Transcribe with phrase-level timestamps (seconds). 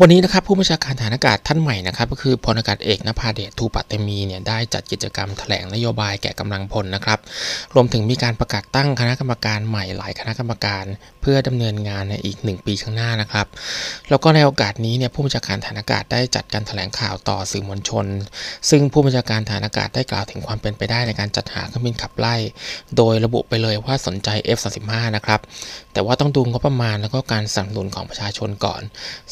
[0.00, 7.18] วันนี้นะครับผู้บัญชาการฐานอากาศท่านใหม่นะครับก็คือพลอากาศเอกนภาเดชทูปะเตมีเนี่ยได้จัดกิจกรรมแถลงนโยบายแก่กำลังพลนะครับ
[7.74, 10.84] รวมถึงมีการประกาศตั้งคณะกรรมการใหม่หลายคณะกรรมการ
[11.20, 13.46] เพื่อดำเนินงานในอีก 1 ปีข้างหน้านะครับ
[14.10, 18.06] แล้วก็ในโอกาสนี้เนี่ยผู้บัญชาการฐานอากาศได้จัดการแถลงข่าวต่อสื่อมวลชน
[18.70, 22.36] ซึ่งผู้บัญชาการฐานอากาศได้กล่าวถึงความเป็นไปได้ในการจัดหาเครื่องบินขับไล่
[22.96, 25.40] โดยระบุไปเลยว่าสนใจ F35 นะครับ
[25.92, 28.82] แต่ว่าต้องดูงบประมาณแล้วก็การสนับสนุนของประชาชนก่อน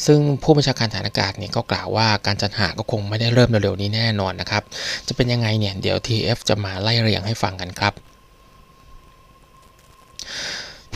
[0.05, 4.63] ซึ่งผู้บัญชาการฐานอากาศเนี่ยก็กล่าวว่าการจัดหาก็คงไม่ได้เริ่มเร็วๆนี้แน่นอนนะครับ
[5.07, 7.93] จะเป็นยังไงเนี่ยเดี๋ยว TF จะมาไล่เรียงให้ฟังกันครับ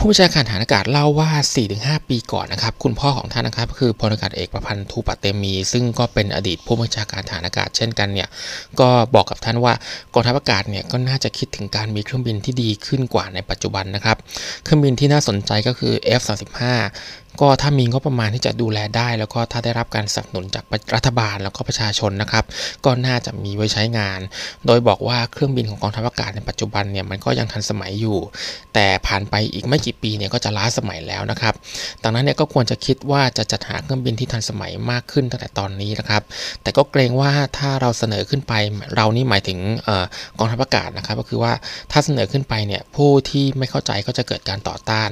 [0.02, 1.30] ผู้บัญชาการฐานอากาศเล่าว่า
[1.70, 8.28] 4-5 ปีก่อนนะครับ คุณพ่อของท่านนะครับ คือพลอากาศเอกประพันธ์ทูปเตมี ซึ่งก็เป็นอดีตผู้บัญชาการฐานอากาศเช่นกันเนี่ย
[8.80, 9.74] ก็บอกกับท่านว่า
[10.14, 14.16] กองทัพอากาศเนี่ยก็น่าจะคิดถึงการมีเครื่องบินที่ดีขึ้นกว่าในปัจจุบันนะครับ
[14.64, 16.58] เครื่องบินที่น่าสนใจก็คือ F35
[17.40, 22.44] ก็ถ้ามีงบประมาณที่จะดูแลได้ แล้วก็ถ้าได้รับการสนับสนุนจากรัฐบาลแล้วก็ประชาชนนะครับ
[22.84, 24.20] ก็น่าจะมีไว้ใช้งาน
[24.66, 28.18] โดยบอกว่าเครื่องบินของกองทัพอากาศในปัจจุบันเนี่ยมันก็ยังทันสมัยอยู่
[28.74, 31.54] แต่ผ่านไปอีกไม่กี่ปีเนี่ยก็จะล้าสมัยแล้วนะครับ
[32.02, 36.22] ดังนั้นเนี่ยก็ควรจะคิดว่าจะจัดหาเครื่องบินที่ทันสมัยมากขึ้นตั้งแต่ตอนนี้นะครับ
[36.62, 38.52] แต่ก็เกรงว่าถ้าเราเสนอขึ้นไป
[38.94, 39.58] เรานี่หมายถึง
[40.38, 41.52] กองทัพอากาศนะครับ ก็คือว่า
[41.92, 45.10] ถ้าเสนอขึ้นไปเนี่ยผู้ที่ไม่เข้าใจก็จะเกิดการต่อต้าน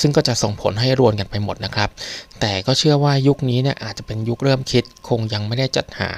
[0.00, 1.90] ซึ่งก็จะส่งผลให้รวนกันไปหมดนะครับ
[2.40, 6.10] แต่ก็เชื่อว่ายุคนี้เนี่ยอาจจะเป็นยุคเริ่มคิดคงยังไม่ได้จัดหา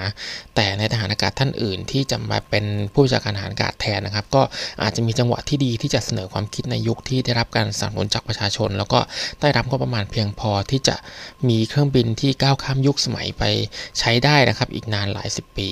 [0.54, 4.42] แต่ในทหารอากาศท่านอื่น ที่จะมาเป็นผู้จัดการทหารอากาศแทนนะครับ ก็
[4.82, 9.00] อาจจะมีจังหวะที่ดีที่จะเสนอความคิดในยุคที่ได้รับการสนับสนุนจากประชาชน แล้วก็
[9.40, 10.96] ได้รับงบประมาณเพียงพอที่จะ
[11.48, 13.42] มีเครื่องบินที่ก้าวข้ามยุคสมัยไป
[13.98, 15.70] ใช้ได้นะครับอีกนานหลายสิบปี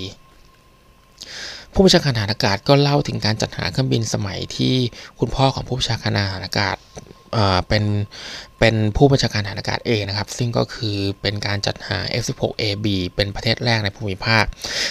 [1.73, 4.75] ผู้บัญชาการทหารอากาศก็เล่าถึงการจัดหาเครื่องบินสมัยที่
[5.21, 6.77] คุณพ่อของผู้บัญชาการทหารอากาศ
[7.69, 7.85] เป็น
[8.61, 14.45] เป็นผู้บัญชาการฐานอากาศเองนะครับ ซึ่งก็คือเป็นการจัดหา F16AB เป็นประเทศแรกในภูมิภาค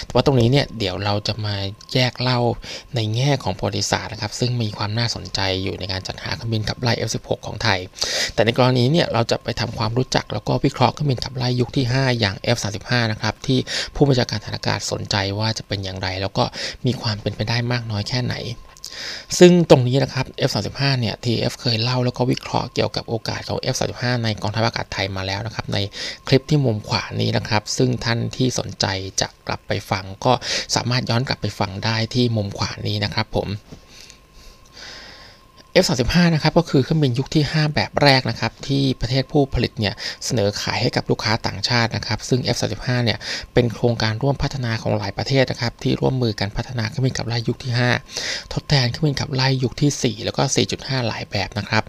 [0.04, 1.54] แต่ว่าตรงนี้เนี่ยเดี๋ยวเราจะมา
[1.94, 2.40] แยกเล่า
[2.94, 7.78] ในแง่ของประวัติศาสตร์นะครับ ซึ่งมีความน่าสนใจอยู่ในการจัดหาเครื่องบินขับไล่ F16 ของไทย
[8.34, 13.58] แต่ในกรณีเนี่ยเราจะไปทำความรู้จักแล้วก็วิเคราะห์เครื่องบินขับไล่ยุคที่ 5 อย่าง F35 นะครับที่
[13.94, 16.44] ผู้บัญชาการฐานอากาศสนใจว่าจะเป็นอย่างไร แล้วก็
[16.86, 18.36] มีความเป็นไปได้มากน้อยแค่ไหน
[19.38, 25.78] ซึ่งตรงนี้นะครับ F35 เนี่ย TF เคยเล่าแล้วก็วิเคราะห์เกี่ยวกับโอกาสของ F35 ในกองทัพอากาศไทยมาแล้วนะครับ ใน
[26.26, 28.86] คลิปที่มุมขวานี้นะครับ ซึ่งท่านที่สนใจ
[29.20, 30.32] จะกลับไปฟัง ก็
[30.74, 33.48] สามารถย้อนกลับไปฟังได้ที่มุมขวานี้นะครับผม
[35.84, 39.94] F35 นะครับก็คือเครื่องบินยุคที่ 5 แบบแรกนะครับที่ประเทศผู้ผลิตเนี่ย
[40.24, 43.18] เสนอขายให้กับลูกค้าต่างชาตินะครับซึ่ง F35 เนี่ย
[43.54, 47.72] เป็นโครงการร่วมพัฒนาของหลายประเทศนะครับที่ร่วมมือกันพัฒนาเครื่องบินขับไล่ยุคที่
[48.12, 50.42] 5 ทดแทนเครื่องบินขับไล่ยุคที่ 4 แล้วก็
[50.76, 51.82] 4.5 หลายแบบนะครับ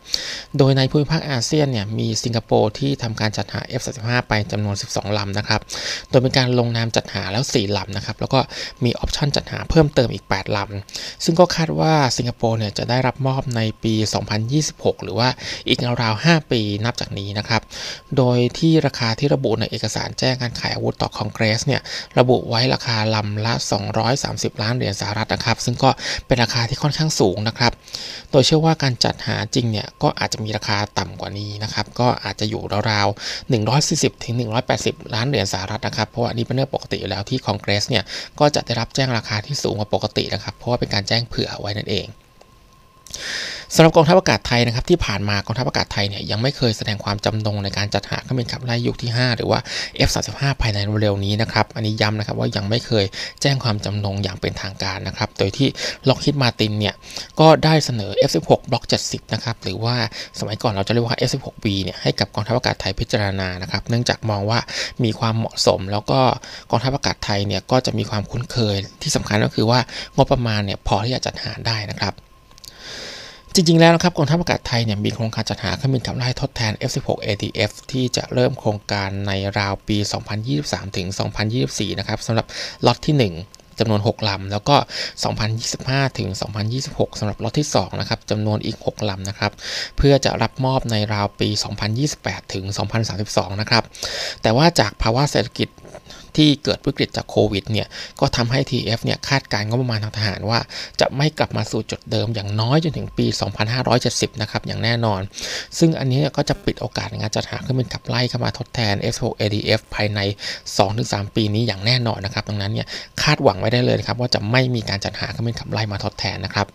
[0.57, 5.61] โดยในภูมิภาคอาเซียนเนี่ยมีสิงคโปร์ที่ทำการจัดหา F35 ไปจำนวน 12 ลำนะครับ
[6.09, 8.39] โดยเป็นการลงนามจัดหาแล้ว 4 ลำนะครับแล้วก็
[8.83, 13.93] มีออปชั่นจัดหาเพิ่มเติมอีก 8 ลำซึ่งก็คาดว่าสิงคโปร์เนี่ยจะได้รับมอบในปี
[14.49, 15.29] 2026 หรือว่า
[15.67, 17.61] อีกราวๆ5ปีนับจากนี้นะครับ
[18.17, 21.81] โดยที่ราคาที่ระบุในเอกสารแจ้งการขายอาวุธต่อคอนเกรสเนี่ย
[22.19, 23.53] ระบุไว้ราคาลำละ
[24.07, 25.89] 230 ล้านเหรียญสหรัฐนะครับ ซึ่งก็
[26.27, 27.71] เป็นราคาที่ค่อนข้างสูงนะครับ
[28.31, 32.61] โดยเชื่อว่าการจัดหาจริงเนี่ยก็อาจจะมีราคาต่ำกว่านี้นะครับ ก็อาจจะอยู่
[32.91, 34.35] ราวๆ 140ถึง
[34.75, 38.03] 180 ล้านเหรียญสหรัฐนะครับ เพราะว่านี่เป็นเรื่องปกติอยู่แล้วที่คอนเกรสเนี่ย
[38.39, 42.07] ก็จะได้รับแจ้งราคาที่สูงกว่าปกตินะครับ เพราะว่าเป็นการแจ้งเผื่อไว้นั่นเอง
[43.75, 49.59] สำหรับกองทัพอากาศไทยนะครับที่ผ่านมากองทัพอากาศไทยเนี่ยยังไม่เคยแสดงความจำนงในการจัดหาเครื่องบินขับไล่ยุคที่ 5 หรือว่า
[50.07, 53.05] F35 ภายในเร็วนี้นะครับอันนี้ย้ำนะครับว่ายังไม่เคย
[53.41, 55.67] แจ้งความจำนงอย่างเป็นทางการนะครับโดยที่
[56.09, 56.95] ล็อกฮิดมาตินเนี่ย
[57.39, 59.95] ก็ได้เสนอ F16 บล็อก 70 นะครับหรือว่า
[60.39, 64.59] สมัยก่อนเราจะเรียกว่า F16B เนี่ยให้กับกองทัพอากาศไทยพิจารณานะครับเนื่องจากมองว่า
[65.03, 66.19] มีความเหมาะสม แล้วก็
[66.72, 69.79] กองทัพอากาศไทยเนี่ยก็จะมีความคุ้นเคยที่สำคัญก็คือว่า
[70.16, 72.16] งบประมาณเนี่ยพอที่จะจัดหาได้นะครับ
[73.59, 79.97] จริง ๆ แล้วนะครับกองทัพอากาศไทยเนี่ยมีโครงการจัดหาเครื่องบินขับไล่ทดแทน F16 ATF ที่จะเริ่มโครงการในราวปี
[80.47, 81.08] 2023 ถึง
[81.53, 82.46] 2024 นะครับสำหรับ
[82.85, 84.76] ล็อตที่ 1จำนวน 6 ลำ แล้วก็
[85.47, 86.29] 2025 ถึง
[86.76, 89.52] 2026 สำหรับล็อตที่ 2 นะครับจำนวนอีก 6 ลำ นะครับ
[89.97, 91.49] เพื่อจะรับมอบในราวปี
[92.02, 92.66] 2028 ถึง
[93.14, 93.84] 2032 นะครับ
[94.41, 95.67] แต่ว่าจากภาวะเศรษฐกิจ
[96.37, 97.87] ที่เกิดวิกฤตจากโควิดเนี่ย
[98.19, 100.59] ก็ทำให้ TF เนี่ยคาดการณ์งบประมาณทางทหารว่า
[101.01, 103.25] จะไม่กลับมาสู่จุดเดิมอย่างน้อยจนถึงปี
[103.84, 105.22] 2570 นะครับอย่างแน่นอน
[105.78, 110.19] ซึ่งอันนี้ก็จะปิดโอกาสในการจัดหาเครื่องบินขับไล่เข้ามาทดแทน F6 ADF ภายใน
[110.78, 112.87] 2-3 ปีนี้อย่างแน่นอนนะครับดังนั้นเนี่ย
[113.22, 116.67] คาดหวังไว้ได้เลยครับว่าจะไม่มีการจัดหาเครื่องบินขับไล่มาทดแทนนะครับ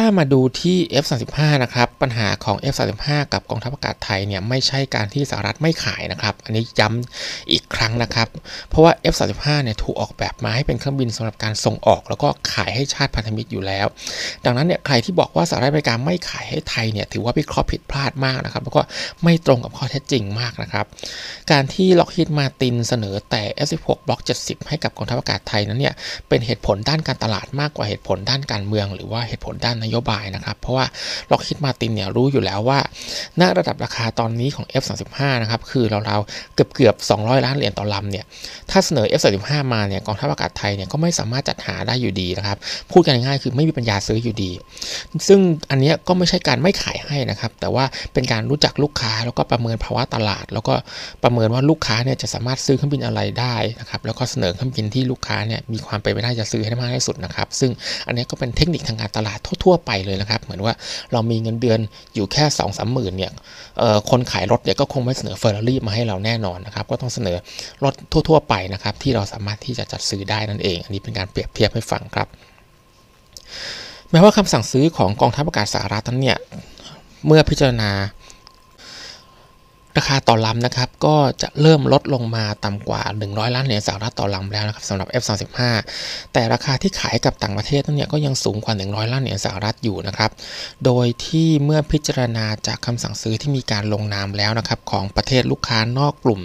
[0.00, 8.28] ถ้ามาดูที่ F35 นะครับ ปัญหาของ F35 กับกองทัพอากาศไทยเนี่ยไม่ใช่การที่สหรัฐไม่ขายนะครับ อันนี้ย้ำอีกครั้งนะครับ
[8.68, 13.86] เพราะว่า F35 เนี่ยถูกออกแบบมาให้เป็นเครื่องบินสำหรับการส่งออก แล้วก็ขายให้ชาติพันธมิตรอยู่แล้ว
[14.44, 18.82] ดังนั้นเนี่ยใครที่บอกว่าสหรัฐอเมริกาไม่ขายให้ไทยเนี่ยถือว่าวิเคราะห์ผิดพลาดมากนะครับ แล้วก็
[19.24, 20.86] ไม่ตรงกับข้อเท็จจริงมากนะครับ
[21.52, 25.94] การที่ล็อกฮิดมาตินเสนอแต่ F16 บล็อก 70 ให้กับกองทัพอากาศไทยนั้นเนี่ย
[26.28, 30.84] เป็นเหตุผลด้านการตลาดมากกว่าเหตุผลด้านการเมือง หรือว่าเหตุผลด้านนโยบายนะครับ เพราะว่า
[31.30, 32.78] ล็อกฮิดมาตินเนี่ยรู้อยู่แล้วว่า
[33.40, 38.24] ณระดับราคาตอนนี้ของ F35 นะครับ คือเราๆเกือบเกือบ 200 ล้านเหรียญต่อลำเนี่ย
[38.70, 42.58] ถ้าเสนอ F35 มาเนี่ยกองทัพอากาศไทยเนี่ยก็ไม่สามารถจัดหาได้อยู่ดีนะครับ
[42.92, 44.50] พูดกันง่ายๆคือไม่มีปัญญาซื้ออยู่ดี
[45.28, 45.40] ซึ่ง
[45.70, 50.74] อันนี้ก็ไม่ใช่การไม่ขายให้นะครับ แต่ว่าเป็นการรู้จักลูกค้าแล้วก็ประเมินภาวะตลาด แล้วก็
[51.22, 57.70] ประเมินว่าลูกค้าเนี่ยจะสามารถซื้อเครื่องบินอะไรได้นะครับ แล้วก็เสนอเครื่องบินที่ลูกค้าเนี่ยมีความเป็นไปได้จะซื้อให้ได้มากที่สุดนะครับ ซึ่ง
[58.06, 60.74] อันนี้ก็เป็นเทคนิคทางการตลาดทั่วๆไปเลยนะครับ เหมือนว่า
[61.12, 61.78] เรามีเงินเดือน
[62.14, 63.32] อยู่แค่2องสามหมื่นเนี่ย
[64.10, 67.36] คนขายรถเนี่ยก็คงไม่เสนอเฟอร์รารี่มาให้เราแน่นอนนะครับ ก็ต้องเสนอ
[67.84, 67.94] รถ
[68.28, 72.28] ทั่ว ๆ ไปนะครับ ที่เราสามารถที่จะจัดซื้อได้นั่นเอง อันนี้เป็นการเปรียบเทียบให้ฟังครับ
[74.10, 76.38] แม้ว่าคำสั่งซื้อของกองทัพอากาศสหรัฐนั้นเนี่ย
[77.26, 77.90] เมื่อพิจารณา
[79.96, 85.60] ราคาต่อลำนะครับก็จะเริ่มลดลงมาต่ำกว่า 100 ล้านเหรียญสหรัฐต่อลำแล้วนะครับสำหรับ F35
[86.32, 90.30] แต่ราคาที่ขายกับต่างประเทศนั้นเนี่ยก็ยังสูงกว่า 100 ล้านเหรียญสหรัฐอยู่นะครับ
[90.84, 96.40] โดยที่เมื่อพิจารณาจากคำสั่งซื้อที่มีการลงนามแล้วนะครับของประเทศลูกค้านอกกลุ่ม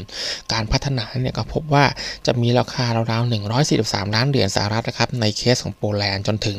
[0.53, 1.86] การพัฒนาเนี่ยก็พบว่า
[2.25, 3.31] จะมีราคาราวๆ
[3.69, 6.57] 143 ล้านเหรียญสหรัฐนะครับในเคสของโปแลนด์จนถึง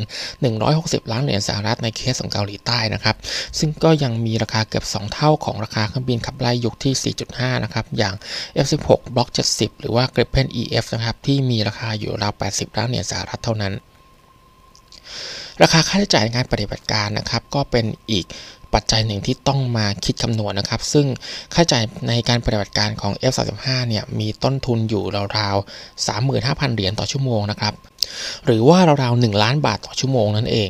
[0.54, 3.16] 160 ล้านเหรียญสหรัฐในเคสของเกาหลีใต้นะครับ
[3.58, 8.14] ซึ่งก็ยังมีราคาเกือบ 2 เท่าของราคาเครื่องบินขับไล่ยุคที่ 4.5 นะครับ อย่าง
[8.64, 13.73] F16 บล็อก70 หรือว่า Gripen EF นะครับ ที่มีราคาอยู่ราว 80 ล้านเหรียญสหรัฐเท่านั้น
[15.62, 18.26] ราคาค่าใช้จ่ายในการปฏิบัติการนะครับ ก็เป็นอีก
[18.75, 21.06] ปัจจัยหนึ่งที่ต้องมาคิดคำนวณนะครับ ซึ่ง
[21.55, 25.02] ค่าใช้จ่ายในการปฏิบัติการของ F35 เนี่ย มีต้นทุนอยู่
[25.38, 27.75] ราวๆ35,000 เหรียญต่อชั่วโมงนะครับ
[28.46, 30.69] หรือว่าราวๆ1ล้านบาทต่อชั่วโมงนั่นเอง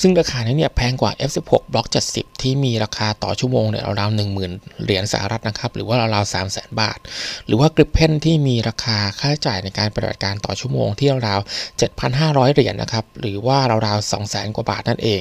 [0.00, 6.98] ซึ่งราคานี้เนี่ยแพงกว่า F16 บล็อก70 ที่มีราคาต่อชั่วโมงเนี่ยราวๆ10,000 เหรียญสหรัฐนะครับหรือว่าราวๆ3 0 0 0 0 บาท
[7.46, 15.20] หรือว่ากริปเพนที่มีราคาค่าใช้จ่ายในการปฏิบัติการต่อชั่วโมงที่ราวๆ7,500 เหรียญนะครับหรือว่าราวๆ200,000กว่าบาทนั่นเอง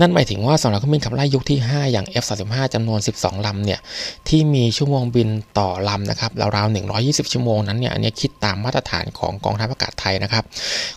[0.00, 3.80] นั่นหมายถึงว่าสำหรับเครื่องบินขับไล่ยุคที่ 5 อย่าง F35 จำนวน 12ลำเนี่ย
[4.28, 5.28] ที่มีชั่วโมงบิน
[5.58, 10.44] ต่อลำนะครับราวๆ120 ชั่วโมงนั้นเนี่ยอันนี้คิดตามมาตรฐานของกองทัพอากาศไทยนะครับ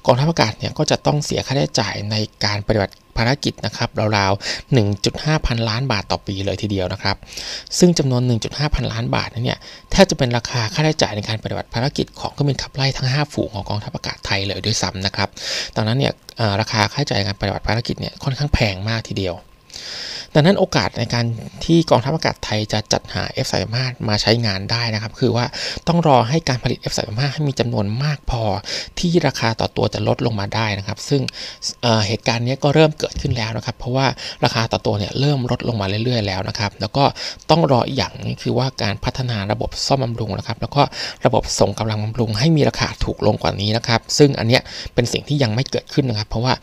[0.05, 2.15] กองทัพอากาศเนี่ยก็จะต้องเสียค่าใช้จ่ายใน
[2.45, 7.17] การปฏิบัติภารกิจนะครับราวๆ 1.5 พันล้านบาทต่อปีเลยทีเดียวนะครับ
[7.79, 9.59] ซึ่งจำนวน 1.5 พันล้านบาทนั้นเนี่ย
[9.91, 15.29] แทบจะเป็นราคาค่าใช้จ่ายในการปฏิบัติภารกิจของเครื่องบินขับไล่ทั้ง 5 ฝูงของกองทัพอากาศไทยเลยด้วยซ้ำนะครับ
[15.75, 16.13] ดังนั้นเนี่ย
[16.61, 19.35] ราคาค่าใช้จ่ายในการปฏิบัติภารกิจเนี่ยค่อนข้างแพงมากทีเดียว
[20.33, 21.25] ดังนั้นโอกาสในการ
[21.65, 23.77] ที่กองทัพอากาศไทยจะจัดหา F35
[24.09, 25.45] มาใช้งานได้นะครับ คือว่า
[25.87, 28.43] ต้องรอให้การผลิต F35 ให้มีจำนวนมากพอ
[28.99, 31.21] ที่ราคาต่อตัวจะลดลงมาได้นะครับ ซึ่ง
[31.81, 34.07] เเหตุการณ์นี้ก็เริ่มเกิดขึ้นแล้วนะครับ เพราะว่า
[34.43, 37.03] ราคาต่อตัวเนี่ยเริ่มลดลงมาเรื่อยๆแล้วนะครับ แล้วก็
[37.49, 40.83] ต้องรออีกอย่างนึงคือว่าการพัฒนาระบบซ่อมบำรุงนะครับ แล้วก็
[41.25, 44.61] ระบบส่งกำลังบำรุง ให้มีราคาถูกลงกว่านี้นะครับ ซึ่งอันเนี้ย
[44.93, 46.53] เป็นสิ่งที่ยังไม่เกิดขึ้นนะครับ เพราะว่า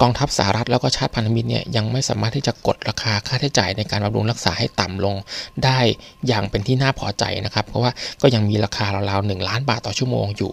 [0.00, 5.16] กองทัพสหรัฐแล้วก็ชาติพันธมิตรเนี่ยยังไม่สามารถที่จะกดราคาค่าใช้จ่ายในการบำรุงรักษาให้ต่ำลง
[5.64, 5.78] ได้
[6.26, 7.90] อย่างเป็นที่น่าพอใจนะครับ เพราะว่า
[8.22, 10.52] ก็ยังมีราคาราวๆหล้านบาทต่อชั่วโมงอยู่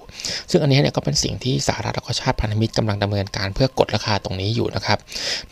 [0.51, 4.97] ซึ่งอันนี้เนี่ยก็เป็นสิ่งที่สหรัฐและก็ชาติพันธมิตรกำลังดำเนินการเพื่อกดราคาตรงนี้อยู่นะครับ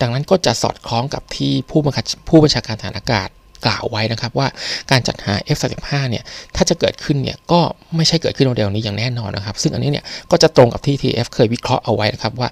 [0.02, 3.30] ดังนั้นก็จะสอดคล้องกับที่ผู้บัญชาผู้บัญชาการฐานอากาศ
[3.66, 4.48] กล่าวไว้นะครับว่า
[4.92, 6.24] การจัดหา F35 เนี่ย
[6.56, 7.60] ถ้าจะเกิดขึ้นเนี่ยก็
[7.96, 12.48] ไม่ใช่เกิดขึ้นเดลนี้อย่างแน่นอนนะครับ ซึ่งอันนี้เนี่ยก็จะตรงกับที่ TF เคยวิเคราะห์เอาไว้นะครับว่า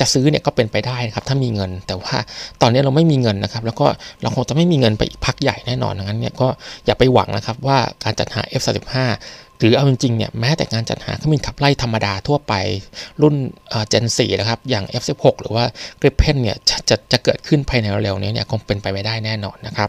[0.00, 2.14] จะซื้อเนี่ยก็เป็นไปได้นะครับถ้ามีเงิน แต่ว่า
[2.62, 3.86] ตอนนี้เราไม่มีเงินนะครับ แล้วก็
[4.22, 6.48] เราคงจะไม่มีเงินไปอีกพักใหญ่แน่นอนดังนั้นเนี่ยก็
[6.86, 8.94] อย่าไปหวังนะครับว่าการจัดหา F35
[9.60, 12.54] หรือเอาจริงๆเนี่ยแม้แต่การจัดหาเครื่องบินขับไล่ธรรมดาทั่วไป
[13.22, 13.34] รุ่น
[13.88, 15.64] เจน4นะครับอย่าง F16 หรือว่า
[16.00, 19.88] Gripen เนี่ยจะจะจะเกิดขึ้นภายในเร็วๆนี้เนี่ยคงเป็นไปไม่ได้แน่นอนนะครับ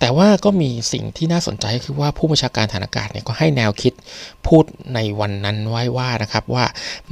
[0.00, 3.92] แต่ว่าก็มีสิ่งที่น่าสนใจคือว่าผู้บัญชาการฐานอากาศเนี่ยก็ให้แนวคิด
[4.46, 4.64] พูด
[4.94, 6.64] ในวันนั้นไว้ว่านะครับว่า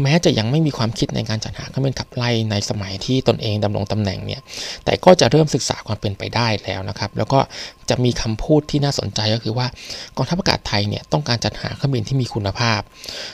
[0.02, 4.40] แม้จะยังไม่มีความคิดในการจัดหาเครื่องบินขับไล่ในสมัยที่ตนเองดำรงตำแหน่งเนี่ย
[4.84, 7.40] แต่ก็จะเริ่มศึกษาความเป็นไปได้แล้วนะครับแล้วก็
[7.90, 9.66] จะมีคำพูดที่น่าสนใจก็คือว่า
[10.16, 12.80] กองทัพอากาศไทยเนี่ยต้องการจัดหาเครื่องบินที่มีคุณภาพ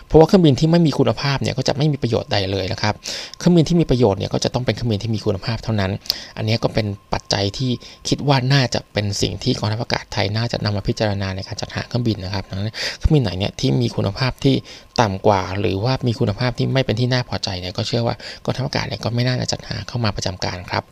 [0.07, 2.95] เพราะว่าเครื่องบินที่ไม่มีคุณภาพเนี่ยก็จะไม่มีประโยชน์ใดเลยนะครับ
[3.39, 5.91] เครื่องบินที่มีประโยชน์เนี่ยก็จะต้องเป็นเครื่องบินที่มีคุณภาพเท่านั้น
[6.37, 7.71] อันนี้ก็เป็นปัจจัยที่
[8.09, 14.55] คิดว่าน่าจะเป็นสิ่งที่กองทัพอากาศไทยน่าจะนำมาพิจารณาในการจัดหาเครื่องบินนะครับดังนั้นเครื่องบินไหนเนี่ยที่มีคุณภาพที่
[15.01, 20.85] ต่ำกว่า หรือว่ามีคุณภาพที่ไม่เป็นที่น่าพอใจเนี่ยก็เชื่อว่ากองทัพอากาศเนี่ยก็ไม่น่าจะจัดหาเข้ามาประจำการครับ